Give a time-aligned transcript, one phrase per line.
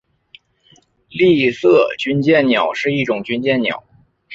[1.09, 3.83] 丽色军舰鸟是一种军舰鸟。